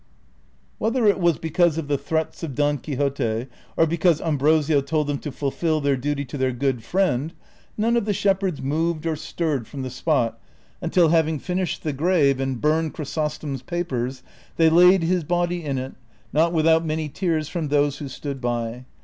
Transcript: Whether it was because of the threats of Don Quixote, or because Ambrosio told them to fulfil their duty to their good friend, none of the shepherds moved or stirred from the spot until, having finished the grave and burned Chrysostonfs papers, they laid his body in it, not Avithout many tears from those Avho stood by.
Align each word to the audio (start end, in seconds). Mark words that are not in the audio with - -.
Whether 0.79 1.05
it 1.05 1.19
was 1.19 1.37
because 1.37 1.77
of 1.77 1.87
the 1.87 1.95
threats 1.95 2.41
of 2.41 2.55
Don 2.55 2.79
Quixote, 2.79 3.45
or 3.77 3.85
because 3.85 4.19
Ambrosio 4.19 4.81
told 4.81 5.05
them 5.05 5.19
to 5.19 5.31
fulfil 5.31 5.79
their 5.79 5.95
duty 5.95 6.25
to 6.25 6.39
their 6.39 6.51
good 6.51 6.83
friend, 6.83 7.33
none 7.77 7.95
of 7.95 8.05
the 8.05 8.11
shepherds 8.13 8.63
moved 8.63 9.05
or 9.05 9.15
stirred 9.15 9.67
from 9.67 9.83
the 9.83 9.91
spot 9.91 10.39
until, 10.81 11.09
having 11.09 11.37
finished 11.37 11.83
the 11.83 11.93
grave 11.93 12.39
and 12.39 12.59
burned 12.59 12.95
Chrysostonfs 12.95 13.63
papers, 13.63 14.23
they 14.55 14.71
laid 14.71 15.03
his 15.03 15.23
body 15.23 15.63
in 15.63 15.77
it, 15.77 15.93
not 16.33 16.51
Avithout 16.51 16.83
many 16.83 17.07
tears 17.07 17.47
from 17.47 17.67
those 17.67 17.99
Avho 17.99 18.09
stood 18.09 18.41
by. 18.41 18.85